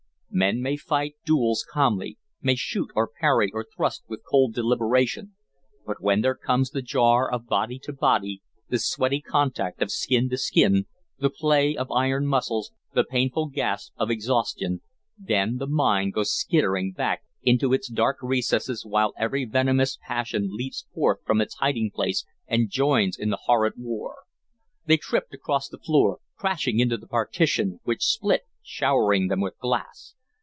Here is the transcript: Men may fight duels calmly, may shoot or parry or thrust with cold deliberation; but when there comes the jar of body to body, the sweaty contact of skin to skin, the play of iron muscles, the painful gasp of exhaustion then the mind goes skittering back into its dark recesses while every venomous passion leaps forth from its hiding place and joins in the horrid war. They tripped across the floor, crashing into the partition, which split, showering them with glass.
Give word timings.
Men 0.33 0.61
may 0.61 0.77
fight 0.77 1.15
duels 1.25 1.65
calmly, 1.69 2.17
may 2.41 2.55
shoot 2.55 2.89
or 2.95 3.09
parry 3.19 3.51
or 3.53 3.65
thrust 3.75 4.03
with 4.07 4.23
cold 4.23 4.53
deliberation; 4.53 5.33
but 5.85 6.01
when 6.01 6.21
there 6.21 6.35
comes 6.35 6.69
the 6.71 6.81
jar 6.81 7.29
of 7.29 7.47
body 7.47 7.77
to 7.83 7.91
body, 7.91 8.41
the 8.69 8.79
sweaty 8.79 9.19
contact 9.19 9.81
of 9.81 9.91
skin 9.91 10.29
to 10.29 10.37
skin, 10.37 10.85
the 11.19 11.29
play 11.29 11.75
of 11.75 11.91
iron 11.91 12.27
muscles, 12.27 12.71
the 12.93 13.03
painful 13.03 13.47
gasp 13.47 13.91
of 13.97 14.09
exhaustion 14.09 14.79
then 15.17 15.57
the 15.57 15.67
mind 15.67 16.13
goes 16.13 16.31
skittering 16.31 16.93
back 16.93 17.23
into 17.43 17.73
its 17.73 17.89
dark 17.89 18.15
recesses 18.21 18.85
while 18.85 19.13
every 19.17 19.43
venomous 19.43 19.99
passion 20.07 20.47
leaps 20.49 20.85
forth 20.93 21.19
from 21.25 21.41
its 21.41 21.55
hiding 21.55 21.91
place 21.93 22.25
and 22.47 22.69
joins 22.69 23.17
in 23.19 23.31
the 23.31 23.39
horrid 23.47 23.73
war. 23.75 24.19
They 24.85 24.95
tripped 24.97 25.33
across 25.33 25.67
the 25.67 25.77
floor, 25.77 26.19
crashing 26.37 26.79
into 26.79 26.95
the 26.95 27.05
partition, 27.07 27.81
which 27.83 28.03
split, 28.05 28.43
showering 28.63 29.27
them 29.27 29.41
with 29.41 29.59
glass. 29.59 30.15